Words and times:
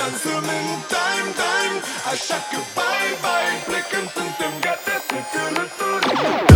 Dansăm 0.00 0.44
în 0.58 0.68
time, 0.92 1.30
time 1.40 1.76
Așa 2.12 2.38
că 2.50 2.58
bye, 2.76 3.12
bye 3.24 3.54
Plecăm, 3.66 4.04
suntem 4.14 4.52
gata 4.60 4.96
să 5.08 5.18
călătorim 5.32 6.48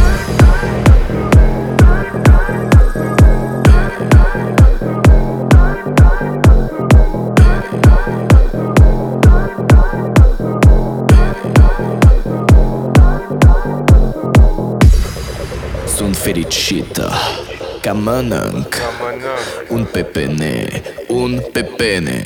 Sunt 15.96 16.16
fericită 16.16 17.12
Ca 17.84 17.92
mănânc 17.92 18.76
Un 19.68 19.84
pepene 19.92 20.82
Un 21.08 21.42
pepene. 21.52 22.22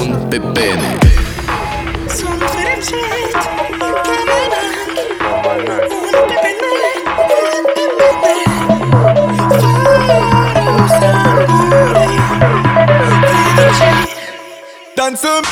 Un 0.00 0.28
pepene. 0.28 0.98
Fericit 2.54 3.81
handsome. 15.12 15.44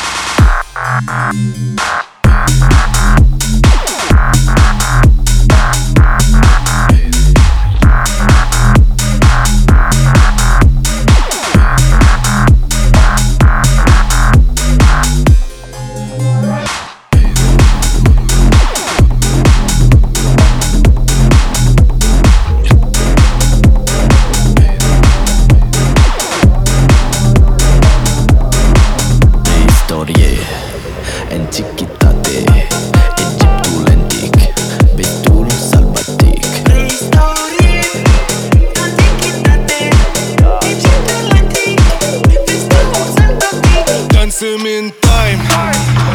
dancing 44.41 44.67
in 44.67 44.91
time. 45.03 45.39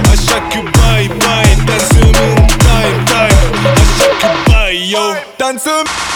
I 0.08 0.16
shake 0.16 0.56
you 0.56 0.64
bye 0.72 1.08
bye. 1.20 1.46
In 1.52 1.66
time, 2.58 3.06
time. 3.06 3.36
I 3.64 3.84
shake 3.98 4.24
you 4.24 4.54
bye 4.54 4.70
yo. 4.72 5.22
Dancing. 5.38 6.15